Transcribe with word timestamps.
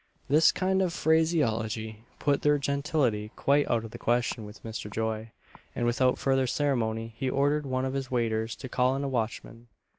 This 0.27 0.51
kind 0.51 0.81
of 0.81 0.93
phraseology 0.93 2.05
put 2.17 2.41
their 2.41 2.57
gentility 2.57 3.29
quite 3.35 3.69
out 3.69 3.85
of 3.85 3.91
the 3.91 3.99
question 3.99 4.45
with 4.45 4.63
Mr. 4.63 4.89
Joy, 4.89 5.29
and 5.75 5.85
without 5.85 6.17
further 6.17 6.47
ceremony 6.47 7.13
he 7.17 7.29
ordered 7.29 7.67
one 7.67 7.85
of 7.85 7.93
his 7.93 8.09
waiters 8.09 8.55
to 8.55 8.67
call 8.67 8.95
in 8.95 9.03
a 9.03 9.07
watchman. 9.07 9.67